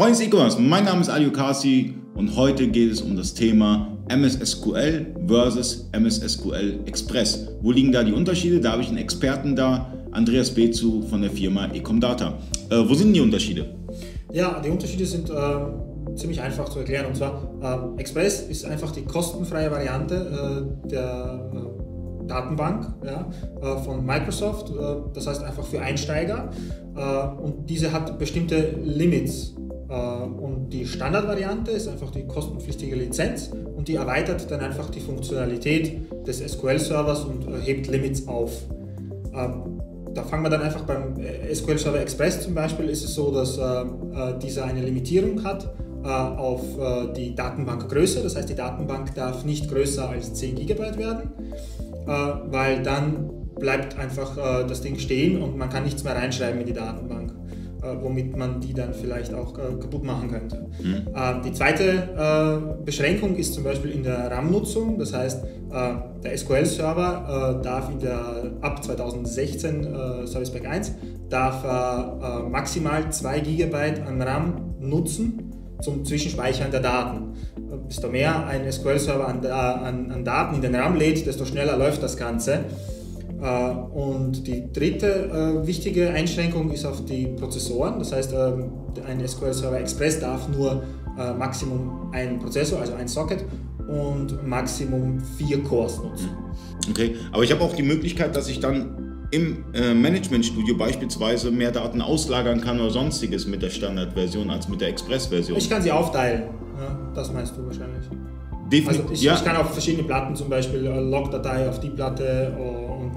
Freunde 0.00 0.16
des 0.16 0.28
E-Commerce, 0.28 0.58
mein 0.58 0.84
Name 0.84 1.02
ist 1.02 1.10
Ali 1.10 1.30
Kasi 1.30 1.92
und 2.14 2.34
heute 2.34 2.66
geht 2.68 2.90
es 2.90 3.02
um 3.02 3.18
das 3.18 3.34
Thema 3.34 3.98
MS 4.08 4.38
SQL 4.42 5.14
versus 5.26 5.90
MS 5.92 6.22
SQL 6.26 6.80
Express. 6.86 7.46
Wo 7.60 7.70
liegen 7.70 7.92
da 7.92 8.02
die 8.02 8.14
Unterschiede? 8.14 8.60
Da 8.60 8.72
habe 8.72 8.80
ich 8.80 8.88
einen 8.88 8.96
Experten 8.96 9.54
da, 9.54 9.92
Andreas 10.12 10.52
Bezu 10.52 11.02
von 11.02 11.20
der 11.20 11.30
Firma 11.30 11.66
Ecomdata. 11.66 12.38
Äh, 12.70 12.76
wo 12.88 12.94
sind 12.94 13.12
die 13.12 13.20
Unterschiede? 13.20 13.74
Ja, 14.32 14.58
die 14.64 14.70
Unterschiede 14.70 15.04
sind 15.04 15.28
äh, 15.28 16.14
ziemlich 16.16 16.40
einfach 16.40 16.70
zu 16.70 16.78
erklären. 16.78 17.04
Und 17.04 17.16
zwar, 17.16 17.92
äh, 17.96 18.00
Express 18.00 18.40
ist 18.48 18.64
einfach 18.64 18.92
die 18.92 19.02
kostenfreie 19.02 19.70
Variante 19.70 20.14
äh, 20.86 20.88
der 20.88 21.50
äh, 21.52 22.26
Datenbank 22.26 22.94
ja, 23.04 23.28
äh, 23.60 23.82
von 23.84 24.06
Microsoft. 24.06 24.72
das 25.12 25.26
heißt 25.26 25.42
einfach 25.42 25.66
für 25.66 25.82
Einsteiger. 25.82 26.48
und 27.42 27.68
diese 27.68 27.92
hat 27.92 28.18
bestimmte 28.18 28.76
Limits. 28.82 29.54
Und 29.90 30.70
die 30.70 30.86
Standardvariante 30.86 31.72
ist 31.72 31.88
einfach 31.88 32.12
die 32.12 32.24
kostenpflichtige 32.24 32.94
Lizenz 32.94 33.50
und 33.76 33.88
die 33.88 33.96
erweitert 33.96 34.48
dann 34.48 34.60
einfach 34.60 34.88
die 34.90 35.00
Funktionalität 35.00 36.26
des 36.26 36.38
SQL-Servers 36.38 37.24
und 37.24 37.46
hebt 37.64 37.88
Limits 37.88 38.28
auf. 38.28 38.52
Ähm, 39.34 39.80
da 40.14 40.22
fangen 40.22 40.42
wir 40.42 40.50
dann 40.50 40.62
einfach 40.62 40.82
beim 40.82 41.18
äh, 41.20 41.54
SQL 41.54 41.78
Server 41.78 42.00
Express 42.00 42.42
zum 42.42 42.54
Beispiel, 42.54 42.88
ist 42.88 43.04
es 43.04 43.14
so, 43.14 43.32
dass 43.32 43.58
äh, 43.58 43.62
äh, 43.62 44.38
dieser 44.42 44.64
eine 44.64 44.82
Limitierung 44.82 45.44
hat 45.44 45.72
äh, 46.04 46.08
auf 46.08 46.62
äh, 46.78 47.12
die 47.14 47.34
Datenbankgröße. 47.34 48.22
Das 48.22 48.36
heißt, 48.36 48.48
die 48.48 48.54
Datenbank 48.54 49.14
darf 49.14 49.44
nicht 49.44 49.70
größer 49.70 50.08
als 50.08 50.34
10 50.34 50.56
GB 50.56 50.96
werden, 50.96 51.30
äh, 52.06 52.10
weil 52.46 52.82
dann 52.82 53.30
bleibt 53.58 53.98
einfach 53.98 54.36
das 54.66 54.80
Ding 54.80 54.98
stehen 54.98 55.42
und 55.42 55.58
man 55.58 55.68
kann 55.68 55.84
nichts 55.84 56.02
mehr 56.02 56.16
reinschreiben 56.16 56.60
in 56.60 56.66
die 56.66 56.72
Datenbank. 56.72 57.19
Äh, 57.82 57.96
womit 58.02 58.36
man 58.36 58.60
die 58.60 58.74
dann 58.74 58.92
vielleicht 58.92 59.32
auch 59.32 59.56
äh, 59.56 59.80
kaputt 59.80 60.04
machen 60.04 60.30
könnte. 60.30 60.66
Mhm. 60.82 61.06
Äh, 61.14 61.40
die 61.42 61.52
zweite 61.52 62.74
Beschränkung 62.84 63.36
ist 63.36 63.54
zum 63.54 63.64
Beispiel 63.64 63.92
in 63.92 64.02
der 64.02 64.30
RAM-Nutzung. 64.30 64.98
Das 64.98 65.14
heißt, 65.14 65.44
der 66.22 66.36
SQL-Server 66.36 67.60
darf 67.62 67.90
in 67.90 68.00
der, 68.00 68.52
ab 68.60 68.82
2016 68.84 70.26
Service 70.26 70.50
Pack 70.50 70.66
1 70.66 70.92
darf 71.28 71.64
maximal 72.50 73.10
2 73.10 73.40
GB 73.40 73.76
an 74.06 74.20
RAM 74.20 74.74
nutzen 74.80 75.52
zum 75.80 76.04
Zwischenspeichern 76.04 76.70
der 76.70 76.80
Daten. 76.80 77.34
Desto 77.88 78.08
mehr 78.08 78.46
ein 78.46 78.70
SQL-Server 78.70 79.26
an, 79.28 79.46
an, 79.46 80.10
an 80.10 80.24
Daten 80.24 80.56
in 80.56 80.62
den 80.62 80.74
RAM 80.74 80.96
lädt, 80.96 81.26
desto 81.26 81.44
schneller 81.44 81.76
läuft 81.76 82.02
das 82.02 82.16
Ganze. 82.16 82.64
Äh, 83.42 83.70
und 83.98 84.46
die 84.46 84.70
dritte 84.72 85.06
äh, 85.06 85.66
wichtige 85.66 86.10
Einschränkung 86.10 86.70
ist 86.70 86.84
auf 86.84 87.04
die 87.04 87.26
Prozessoren. 87.26 87.98
Das 87.98 88.12
heißt, 88.12 88.32
ähm, 88.34 88.70
ein 89.06 89.26
SQL 89.26 89.54
Server 89.54 89.80
Express 89.80 90.20
darf 90.20 90.48
nur 90.48 90.82
äh, 91.18 91.32
Maximum 91.32 92.10
einen 92.12 92.38
Prozessor, 92.38 92.80
also 92.80 92.94
ein 92.94 93.08
Socket 93.08 93.44
und 93.88 94.46
Maximum 94.46 95.20
vier 95.38 95.62
Cores 95.62 95.98
nutzen. 95.98 96.28
Okay, 96.90 97.16
aber 97.32 97.42
ich 97.42 97.50
habe 97.50 97.62
auch 97.62 97.74
die 97.74 97.82
Möglichkeit, 97.82 98.36
dass 98.36 98.48
ich 98.48 98.60
dann 98.60 98.96
im 99.32 99.64
Management 99.72 100.44
Studio 100.44 100.76
beispielsweise 100.76 101.52
mehr 101.52 101.70
Daten 101.70 102.00
auslagern 102.02 102.60
kann 102.60 102.80
oder 102.80 102.90
sonstiges 102.90 103.46
mit 103.46 103.62
der 103.62 103.70
Standardversion 103.70 104.50
als 104.50 104.68
mit 104.68 104.80
der 104.80 104.88
Express-Version. 104.88 105.56
Ich 105.56 105.70
kann 105.70 105.80
sie 105.82 105.92
aufteilen, 105.92 106.42
ja, 106.76 106.98
das 107.14 107.32
meinst 107.32 107.56
du 107.56 107.64
wahrscheinlich. 107.64 108.06
Definitiv. 108.70 109.02
Also 109.02 109.12
ich, 109.12 109.22
ja. 109.22 109.34
ich, 109.34 109.44
kann 109.44 109.56
auf 109.56 109.72
verschiedene 109.72 110.04
Platten 110.04 110.34
zum 110.34 110.48
Beispiel 110.48 110.80
Logdatei 110.80 111.68
auf 111.68 111.78
die 111.80 111.90
Platte 111.90 112.56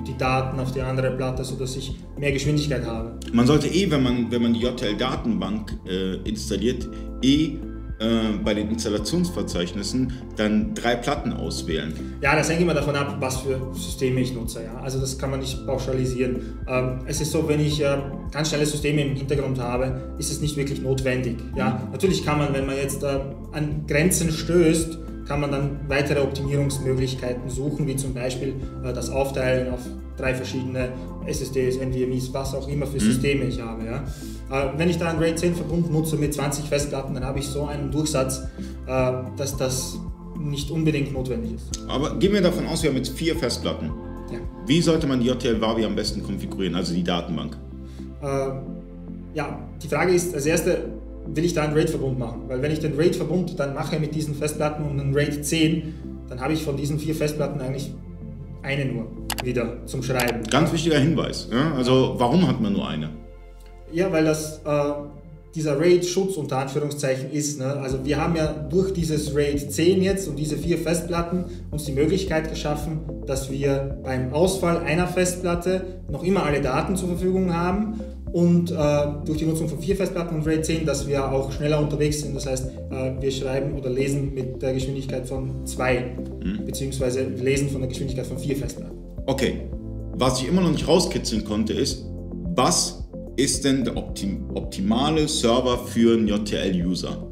die 0.08 0.18
Daten 0.18 0.60
auf 0.60 0.72
die 0.72 0.82
andere 0.82 1.12
Platte, 1.12 1.44
sodass 1.44 1.76
ich 1.76 1.96
mehr 2.18 2.32
Geschwindigkeit 2.32 2.86
habe. 2.86 3.20
Man 3.32 3.48
sollte 3.48 3.68
eh, 3.68 3.90
wenn 3.90 4.04
man, 4.04 4.32
wenn 4.32 4.42
man 4.42 4.54
die 4.54 4.62
JTL-Datenbank 4.62 5.74
äh, 5.88 6.16
installiert, 6.28 6.88
eh 7.22 7.58
äh, 8.04 8.38
bei 8.44 8.54
den 8.54 8.70
Installationsverzeichnissen 8.70 10.12
dann 10.36 10.74
drei 10.74 10.96
Platten 10.96 11.32
auswählen. 11.32 12.18
Ja, 12.22 12.36
das 12.36 12.50
hängt 12.50 12.60
immer 12.60 12.74
davon 12.74 12.96
ab, 12.96 13.16
was 13.20 13.38
für 13.38 13.72
Systeme 13.74 14.20
ich 14.20 14.34
nutze. 14.34 14.64
Ja? 14.64 14.76
Also 14.82 15.00
das 15.00 15.18
kann 15.18 15.30
man 15.30 15.40
nicht 15.40 15.66
pauschalisieren. 15.66 16.60
Ähm, 16.68 17.00
es 17.06 17.22
ist 17.22 17.32
so, 17.32 17.48
wenn 17.48 17.60
ich 17.60 17.82
äh, 17.82 17.98
ganz 18.32 18.50
schnelle 18.50 18.66
Systeme 18.66 19.06
im 19.06 19.16
Hintergrund 19.16 19.60
habe, 19.60 20.16
ist 20.18 20.32
es 20.32 20.42
nicht 20.42 20.58
wirklich 20.58 20.82
notwendig. 20.82 21.38
Ja? 21.56 21.82
Mhm. 21.86 21.92
Natürlich 21.92 22.26
kann 22.26 22.40
man, 22.40 22.54
wenn 22.54 22.66
man 22.66 22.76
jetzt 22.76 23.04
äh, 23.04 23.20
an 23.52 23.86
Grenzen 23.88 24.32
stößt, 24.32 24.98
kann 25.28 25.40
man 25.42 25.52
dann 25.52 25.80
weitere 25.88 26.22
Optimierungsmöglichkeiten 26.22 27.50
suchen, 27.50 27.88
wie 27.88 27.96
zum 27.96 28.14
Beispiel 28.14 28.56
äh, 28.84 28.94
das 28.94 29.10
Aufteilen 29.10 29.74
auf 29.74 29.80
drei 30.18 30.34
verschiedene 30.36 30.90
SSDs, 31.26 31.78
NVMEs, 31.78 32.34
was 32.34 32.54
auch 32.54 32.68
immer 32.68 32.86
für 32.86 32.96
mhm. 32.96 33.12
Systeme 33.12 33.46
ich 33.46 33.62
habe. 33.62 33.86
Ja. 33.86 34.04
Äh, 34.52 34.78
wenn 34.78 34.90
ich 34.90 34.98
da 34.98 35.10
einen 35.10 35.20
RAID 35.20 35.40
10 35.40 35.56
Verbund 35.56 35.92
nutze 35.92 36.18
mit 36.18 36.34
20 36.34 36.66
Festplatten, 36.66 37.14
dann 37.14 37.26
habe 37.26 37.40
ich 37.40 37.48
so 37.48 37.66
einen 37.66 37.92
Durchsatz, 37.92 38.44
äh, 38.88 39.14
dass 39.38 39.58
das 39.58 40.00
nicht 40.40 40.70
unbedingt 40.72 41.14
notwendig 41.14 41.54
ist. 41.54 41.82
Aber 41.88 42.16
gehen 42.16 42.34
wir 42.34 42.42
davon 42.42 42.68
aus, 42.68 42.84
wir 42.84 42.90
haben 42.90 42.98
jetzt 42.98 43.14
vier 43.14 43.36
Festplatten. 43.36 43.92
Ja. 44.32 44.40
Wie 44.66 44.82
sollte 44.82 45.08
man 45.08 45.20
die 45.20 45.28
JTL 45.28 45.62
Wavi 45.62 45.86
am 45.86 45.96
besten 45.96 46.24
konfigurieren, 46.24 46.76
also 46.76 46.94
die 46.94 47.04
Datenbank? 47.04 47.58
Äh, 48.22 48.26
ja, 49.34 49.60
die 49.82 49.88
Frage 49.88 50.14
ist 50.14 50.34
als 50.34 50.46
erste, 50.46 50.92
will 51.28 51.46
ich 51.46 51.54
da 51.54 51.64
einen 51.64 51.74
RAID-Verbund 51.74 52.20
machen. 52.20 52.44
Weil 52.48 52.62
wenn 52.62 52.72
ich 52.72 52.80
den 52.80 52.96
RAID-Verbund 52.96 53.60
dann 53.60 53.74
mache 53.74 54.00
mit 54.00 54.14
diesen 54.16 54.36
Festplatten 54.36 54.86
und 54.86 55.00
einen 55.00 55.14
RAID 55.14 55.46
10, 55.46 55.94
dann 56.30 56.40
habe 56.42 56.54
ich 56.54 56.64
von 56.64 56.78
diesen 56.78 57.00
vier 57.00 57.16
Festplatten 57.16 57.62
eigentlich 57.62 57.94
eine 58.62 58.86
nur 58.86 59.08
wieder 59.44 59.86
zum 59.86 60.02
Schreiben. 60.04 60.44
Ganz 60.50 60.72
wichtiger 60.72 60.98
Hinweis. 61.00 61.50
Ja? 61.52 61.74
Also 61.76 62.16
warum 62.18 62.48
hat 62.48 62.62
man 62.62 62.74
nur 62.74 62.88
eine? 62.88 63.10
Ja, 63.92 64.12
weil 64.12 64.26
das 64.26 64.62
äh, 64.66 64.94
dieser 65.56 65.80
RAID-Schutz 65.80 66.38
unter 66.38 66.58
Anführungszeichen 66.58 67.32
ist. 67.32 67.60
Ne? 67.60 67.66
Also 67.66 68.04
wir 68.04 68.18
haben 68.18 68.36
ja 68.36 68.48
durch 68.48 68.94
dieses 68.94 69.36
RAID 69.36 69.72
10 69.72 70.02
jetzt 70.02 70.28
und 70.28 70.38
diese 70.38 70.58
vier 70.58 70.78
Festplatten 70.78 71.46
uns 71.70 71.86
die 71.86 71.92
Möglichkeit 71.92 72.50
geschaffen, 72.50 73.02
dass 73.28 73.52
wir 73.52 74.00
beim 74.04 74.34
Ausfall 74.34 74.80
einer 74.80 75.08
Festplatte 75.08 76.02
noch 76.10 76.24
immer 76.24 76.44
alle 76.44 76.62
Daten 76.62 76.96
zur 76.96 77.10
Verfügung 77.10 77.54
haben 77.54 78.00
und 78.32 78.72
äh, 78.72 78.76
durch 79.26 79.38
die 79.38 79.46
Nutzung 79.46 79.70
von 79.70 79.80
vier 79.80 79.96
Festplatten 79.96 80.36
und 80.36 80.48
RAID 80.48 80.66
10, 80.66 80.86
dass 80.88 81.08
wir 81.08 81.32
auch 81.32 81.52
schneller 81.52 81.80
unterwegs 81.80 82.22
sind. 82.22 82.36
Das 82.36 82.48
heißt, 82.48 82.72
äh, 82.90 83.22
wir 83.22 83.32
schreiben 83.32 83.78
oder 83.78 83.92
lesen 83.92 84.34
mit 84.34 84.60
der 84.62 84.74
Geschwindigkeit 84.74 85.28
von 85.28 85.68
zwei, 85.68 86.16
mhm. 86.44 86.66
beziehungsweise 86.66 87.22
lesen 87.26 87.70
von 87.70 87.82
der 87.82 87.90
Geschwindigkeit 87.90 88.26
von 88.26 88.40
vier 88.40 88.58
Festplatten. 88.58 88.98
Okay, 89.28 89.62
was 90.16 90.42
ich 90.42 90.48
immer 90.48 90.62
noch 90.62 90.72
nicht 90.72 90.88
rauskitzeln 90.88 91.46
konnte, 91.46 91.74
ist, 91.74 92.06
was 92.56 93.03
ist 93.36 93.66
denn 93.66 93.84
der 93.84 93.98
optim 93.98 94.50
optimale 94.54 95.28
Server 95.28 95.78
für 95.78 96.14
einen 96.14 96.28
JTL-User? 96.28 97.30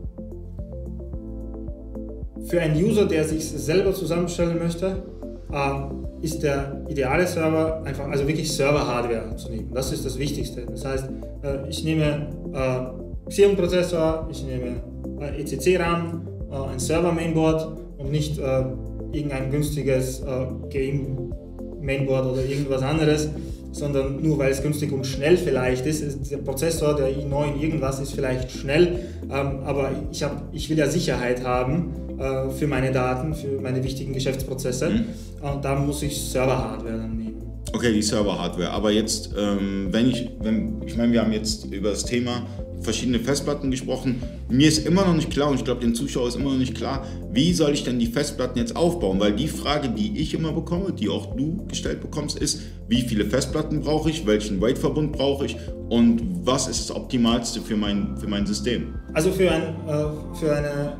Für 2.48 2.62
einen 2.62 2.84
User, 2.84 3.06
der 3.06 3.24
sich 3.24 3.48
selber 3.48 3.94
zusammenstellen 3.94 4.58
möchte, 4.58 5.04
äh, 5.52 6.26
ist 6.26 6.42
der 6.44 6.86
ideale 6.90 7.28
Server 7.28 7.84
einfach, 7.84 8.08
also 8.08 8.28
wirklich 8.28 8.52
Server-Hardware 8.52 9.36
zu 9.36 9.52
nehmen. 9.52 9.72
Das 9.74 9.92
ist 9.92 10.06
das 10.06 10.18
Wichtigste. 10.18 10.66
Das 10.66 10.86
heißt, 10.86 11.10
äh, 11.44 11.70
ich 11.70 11.84
nehme 11.84 12.28
äh, 12.54 13.30
Xeon-Prozessor, 13.30 14.28
ich 14.32 14.44
nehme 14.44 14.82
äh, 15.20 15.42
ECC-RAM, 15.42 16.28
äh, 16.52 16.56
ein 16.74 16.80
Server-Mainboard 16.80 17.78
und 17.98 18.12
nicht 18.12 18.40
äh, 18.40 18.64
irgendein 19.12 19.52
günstiges 19.52 20.24
Game-Mainboard 20.70 22.32
oder 22.32 22.46
irgendwas 22.46 22.82
anderes, 22.82 23.30
sondern 23.72 24.22
nur 24.22 24.38
weil 24.38 24.52
es 24.52 24.62
günstig 24.62 24.92
und 24.92 25.06
schnell 25.06 25.38
vielleicht 25.38 25.86
ist. 25.86 26.32
Der 26.32 26.38
Prozessor, 26.38 26.96
der 26.96 27.10
i9 27.10 27.60
irgendwas 27.60 28.00
ist 28.00 28.14
vielleicht 28.14 28.52
schnell, 28.52 29.00
ähm, 29.24 29.60
aber 29.64 29.92
ich, 30.12 30.24
hab, 30.24 30.44
ich 30.54 30.70
will 30.70 30.78
ja 30.78 30.88
Sicherheit 30.88 31.44
haben 31.44 31.94
äh, 32.20 32.50
für 32.50 32.68
meine 32.68 32.92
Daten, 32.92 33.34
für 33.34 33.60
meine 33.62 33.84
wichtigen 33.84 34.14
Geschäftsprozesse. 34.14 34.90
Mhm. 34.90 35.06
Und 35.42 35.66
da 35.66 35.76
muss 35.76 36.04
ich 36.04 36.22
Server-Hardware 36.22 36.98
dann 36.98 37.18
nehmen. 37.18 37.42
Okay, 37.74 37.94
die 37.94 38.02
Server-Hardware. 38.02 38.72
Aber 38.72 38.92
jetzt, 38.92 39.32
ähm, 39.38 39.88
wenn 39.92 40.10
ich, 40.10 40.30
wenn, 40.42 40.82
ich 40.86 40.98
meine, 40.98 41.14
wir 41.14 41.22
haben 41.22 41.32
jetzt 41.32 41.66
über 41.66 41.92
das 41.92 42.04
Thema 42.04 42.46
verschiedene 42.82 43.20
Festplatten 43.20 43.72
gesprochen. 43.72 44.22
Mir 44.50 44.68
ist 44.68 44.86
immer 44.86 45.06
noch 45.06 45.16
nicht 45.16 45.30
klar, 45.30 45.50
und 45.50 45.56
ich 45.56 45.64
glaube, 45.64 45.82
den 45.82 45.96
Zuschauern 45.96 46.28
ist 46.28 46.36
immer 46.36 46.52
noch 46.52 46.58
nicht 46.58 46.76
klar, 46.76 47.06
wie 47.32 47.54
soll 47.54 47.72
ich 47.72 47.84
denn 47.84 48.00
die 48.00 48.08
Festplatten 48.08 48.58
jetzt 48.58 48.76
aufbauen? 48.76 49.20
Weil 49.20 49.34
die 49.34 49.48
Frage, 49.48 49.90
die 49.90 50.20
ich 50.20 50.34
immer 50.34 50.52
bekomme, 50.52 50.92
die 50.92 51.10
auch 51.10 51.36
du 51.36 51.66
gestellt 51.68 52.02
bekommst, 52.02 52.38
ist, 52.38 52.62
wie 52.88 53.02
viele 53.02 53.26
Festplatten 53.26 53.82
brauche 53.82 54.10
ich, 54.10 54.26
welchen 54.26 54.62
RAID-Verbund 54.62 55.12
brauche 55.12 55.46
ich 55.46 55.56
und 55.90 56.22
was 56.44 56.68
ist 56.68 56.90
das 56.90 56.96
Optimalste 56.96 57.62
für 57.62 57.78
mein, 57.78 58.18
für 58.18 58.28
mein 58.28 58.46
System? 58.46 58.96
Also 59.14 59.32
für, 59.32 59.52
ein, 59.52 59.64
äh, 59.88 60.38
für 60.38 60.56
eine 60.56 60.98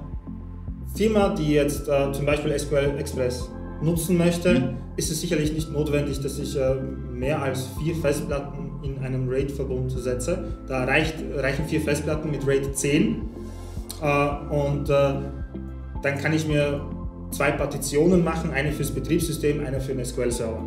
Firma, 0.96 1.30
die 1.30 1.54
jetzt 1.54 1.88
äh, 1.88 2.12
zum 2.12 2.26
Beispiel 2.26 2.58
SQL 2.58 2.96
Express 2.98 3.50
nutzen 3.82 4.18
möchte, 4.18 4.54
mhm. 4.54 4.78
ist 4.98 5.12
es 5.12 5.22
sicherlich 5.22 5.54
nicht 5.54 5.72
notwendig, 5.72 6.20
dass 6.20 6.38
ich 6.38 6.56
äh, 6.56 6.76
mehr 7.12 7.42
als 7.42 7.68
vier 7.82 7.96
Festplatten 7.96 8.61
in 8.84 9.00
einem 9.00 9.30
RAID-Verbund 9.30 9.92
setze. 9.92 10.46
Da 10.68 10.84
reicht, 10.84 11.16
reichen 11.36 11.66
vier 11.66 11.82
Festplatten 11.82 12.32
mit 12.32 12.46
RAID 12.46 12.76
10 12.76 13.22
äh, 14.02 14.56
und 14.56 14.90
äh, 14.90 15.14
dann 16.02 16.18
kann 16.18 16.34
ich 16.34 16.48
mir 16.48 16.82
zwei 17.32 17.52
Partitionen 17.52 18.24
machen, 18.24 18.52
eine 18.52 18.72
fürs 18.72 18.92
Betriebssystem, 18.92 19.66
eine 19.66 19.80
für 19.80 19.94
den 19.94 20.04
SQL-Server. 20.04 20.64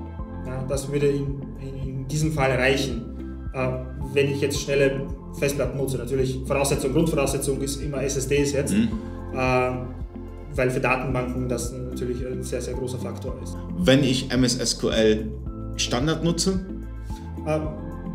Ja, 0.47 0.65
das 0.69 0.91
würde 0.91 1.09
in, 1.09 1.43
in, 1.61 1.89
in, 1.89 2.09
diesem 2.09 2.33
Fall 2.33 2.53
reichen. 2.53 3.49
Äh, 3.53 3.69
wenn 4.13 4.31
ich 4.31 4.41
jetzt 4.41 4.61
schnelle 4.61 5.07
Festplatten 5.39 5.77
nutze. 5.77 5.99
Natürlich, 5.99 6.41
Voraussetzung, 6.47 6.93
Grundvoraussetzung 6.93 7.61
ist 7.61 7.81
immer 7.83 8.03
SSDs 8.03 8.53
jetzt, 8.53 8.73
mhm. 8.73 8.89
äh, 9.33 9.71
weil 10.55 10.71
für 10.71 10.81
Datenbanken 10.81 11.49
das 11.49 11.73
natürlich 11.73 12.25
ein 12.25 12.43
sehr, 12.43 12.61
sehr 12.61 12.75
großer 12.75 12.99
Faktor 12.99 13.35
ist. 13.43 13.57
Wenn 13.79 14.05
ich 14.05 14.31
MS 14.31 14.59
SQL 14.65 15.27
Standard 15.77 16.23
nutze? 16.23 16.65
Äh, 17.47 17.59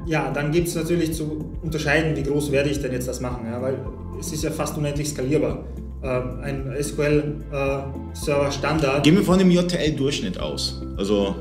ja, 0.10 0.32
dann 0.32 0.52
gibt 0.52 0.68
es 0.68 0.76
natürlich 0.76 1.14
zu 1.14 1.46
unterscheiden, 1.62 2.16
wie 2.16 2.24
groß 2.24 2.52
werde 2.52 2.70
ich 2.70 2.82
denn 2.82 2.92
jetzt 2.92 3.08
das 3.08 3.22
machen, 3.22 3.46
ja, 3.46 3.62
weil 3.62 3.78
es 4.20 4.34
ist 4.34 4.44
ja 4.44 4.50
fast 4.50 4.76
unendlich 4.76 5.08
skalierbar. 5.10 5.64
Ähm, 6.02 6.40
ein 6.42 6.76
SQL-Server 6.82 8.48
äh, 8.48 8.52
Standard. 8.52 9.04
Gehen 9.04 9.16
wir 9.16 9.24
von 9.24 9.38
dem 9.38 9.52
JTL-Durchschnitt 9.52 10.40
aus, 10.40 10.82
also 10.98 11.36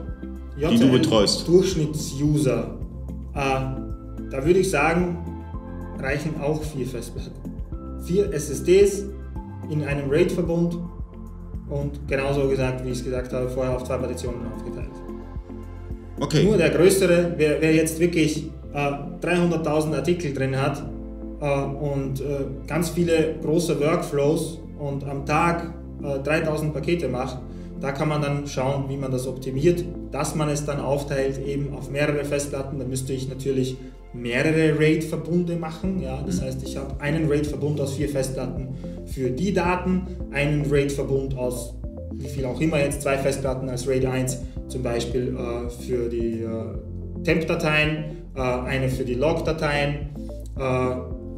JTL 0.58 0.70
die 0.70 0.78
du 0.80 0.92
betreust. 0.92 1.48
Durchschnittsuser. 1.48 2.78
Äh, 3.34 3.38
da 4.30 4.44
würde 4.44 4.58
ich 4.58 4.68
sagen, 4.68 5.16
reichen 5.98 6.38
auch 6.38 6.62
vier 6.62 6.86
Festplatten. 6.86 7.32
Vier 8.04 8.30
SSDs 8.34 9.04
in 9.70 9.82
einem 9.82 10.10
RAID-Verbund 10.10 10.76
und 11.70 12.06
genauso 12.06 12.46
gesagt, 12.48 12.84
wie 12.84 12.90
ich 12.90 12.98
es 12.98 13.04
gesagt 13.04 13.32
habe, 13.32 13.48
vorher 13.48 13.74
auf 13.74 13.84
zwei 13.84 13.96
Partitionen 13.96 14.40
aufgeteilt. 14.52 14.90
Okay. 16.20 16.44
Nur 16.44 16.58
der 16.58 16.70
größere, 16.70 17.32
wer, 17.36 17.60
wer 17.60 17.74
jetzt 17.74 17.98
wirklich 18.00 18.50
äh, 18.72 19.26
300.000 19.26 19.94
Artikel 19.94 20.32
drin 20.34 20.60
hat, 20.60 20.82
äh, 21.40 21.62
und 21.62 22.20
äh, 22.20 22.46
ganz 22.66 22.90
viele 22.90 23.36
große 23.42 23.80
Workflows 23.80 24.60
und 24.78 25.04
am 25.08 25.24
Tag 25.24 25.72
3000 26.24 26.70
äh, 26.70 26.74
Pakete 26.74 27.08
macht, 27.08 27.38
da 27.80 27.92
kann 27.92 28.08
man 28.08 28.22
dann 28.22 28.46
schauen, 28.46 28.84
wie 28.88 28.96
man 28.96 29.12
das 29.12 29.26
optimiert, 29.26 29.84
dass 30.10 30.34
man 30.34 30.48
es 30.48 30.64
dann 30.64 30.80
aufteilt 30.80 31.44
eben 31.44 31.74
auf 31.74 31.90
mehrere 31.90 32.24
Festplatten. 32.24 32.78
Da 32.78 32.84
müsste 32.84 33.12
ich 33.12 33.28
natürlich 33.28 33.76
mehrere 34.12 34.76
RAID-Verbunde 34.78 35.56
machen. 35.56 36.00
Ja? 36.00 36.20
Das 36.26 36.40
mhm. 36.40 36.46
heißt, 36.46 36.62
ich 36.64 36.76
habe 36.76 37.00
einen 37.00 37.28
RAID-Verbund 37.28 37.80
aus 37.80 37.94
vier 37.94 38.08
Festplatten 38.08 38.74
für 39.06 39.30
die 39.30 39.52
Daten, 39.52 40.06
einen 40.32 40.68
RAID-Verbund 40.68 41.36
aus 41.36 41.74
wie 42.12 42.26
viel 42.26 42.46
auch 42.46 42.60
immer 42.60 42.80
jetzt, 42.80 43.02
zwei 43.02 43.16
Festplatten 43.16 43.68
als 43.68 43.86
RAID 43.86 44.06
1 44.06 44.40
zum 44.66 44.82
Beispiel 44.82 45.36
äh, 45.36 45.70
für 45.70 46.08
die 46.08 46.42
äh, 46.42 47.22
Temp-Dateien, 47.22 48.04
äh, 48.27 48.27
eine 48.40 48.88
für 48.88 49.04
die 49.04 49.14
Log-Dateien 49.14 50.10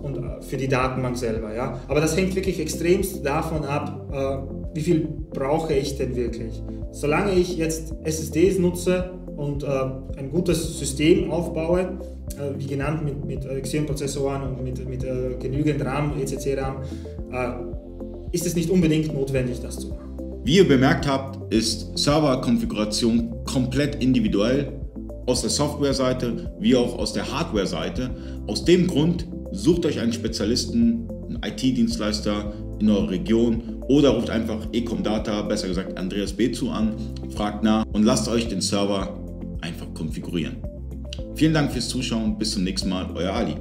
und 0.03 0.17
äh, 0.17 0.43
für 0.43 0.57
die 0.57 0.69
Datenbank 0.69 1.17
selber. 1.17 1.55
Ja? 1.55 1.81
Aber 1.89 2.01
das 2.01 2.17
hängt 2.17 2.35
wirklich 2.35 2.61
extremst 2.61 3.25
davon 3.25 3.65
ab, 3.65 4.09
äh, 4.13 4.75
wie 4.75 4.81
viel 4.81 5.09
brauche 5.33 5.75
ich 5.75 5.97
denn 5.97 6.17
wirklich. 6.17 6.63
Solange 6.93 7.33
ich 7.33 7.57
jetzt 7.57 7.95
SSDs 8.05 8.59
nutze 8.59 9.11
und 9.37 9.63
äh, 9.63 9.67
ein 10.17 10.31
gutes 10.31 10.79
System 10.79 11.31
aufbaue, 11.31 11.81
äh, 11.81 12.59
wie 12.59 12.67
genannt 12.67 13.05
mit, 13.05 13.25
mit 13.25 13.45
äh, 13.45 13.61
Xeon-Prozessoren 13.61 14.43
und 14.43 14.63
mit, 14.63 14.89
mit 14.89 15.05
äh, 15.05 15.37
genügend 15.41 15.85
RAM, 15.85 16.15
ECC-RAM, 16.21 16.77
ist 18.33 18.45
es 18.45 18.57
nicht 18.57 18.71
unbedingt 18.71 19.15
notwendig, 19.15 19.61
das 19.61 19.79
zu 19.79 19.89
machen. 19.89 20.17
Wie 20.43 20.57
ihr 20.57 20.67
bemerkt 20.67 21.07
habt, 21.07 21.53
ist 21.55 21.97
Serverkonfiguration 21.97 23.45
komplett 23.45 24.03
individuell 24.03 24.80
aus 25.31 25.43
der 25.43 25.51
Software-Seite 25.51 26.53
wie 26.61 26.77
auch 26.77 26.99
aus 26.99 27.13
der 27.13 27.31
Hardware-Seite. 27.31 28.11
Aus 28.47 28.65
dem 28.65 28.87
Grund 28.87 29.27
Sucht 29.53 29.85
euch 29.85 29.99
einen 29.99 30.13
Spezialisten, 30.13 31.09
einen 31.29 31.41
IT-Dienstleister 31.45 32.53
in 32.79 32.89
eurer 32.89 33.11
Region 33.11 33.83
oder 33.89 34.11
ruft 34.11 34.31
einfach 34.31 34.69
Ecomdata, 34.73 35.43
besser 35.43 35.69
gesagt 35.69 35.99
Andreas 35.99 36.33
B. 36.33 36.53
zu 36.53 36.71
an, 36.71 36.95
fragt 37.35 37.65
nach 37.65 37.85
und 37.93 38.05
lasst 38.05 38.29
euch 38.29 38.49
den 38.49 38.61
Server 38.61 39.19
einfach 39.61 39.93
konfigurieren. 39.93 40.57
Vielen 41.35 41.55
Dank 41.55 41.73
fürs 41.73 41.89
Zuschauen, 41.89 42.39
bis 42.39 42.53
zum 42.53 42.63
nächsten 42.63 42.89
Mal, 42.89 43.09
euer 43.15 43.33
Ali. 43.33 43.57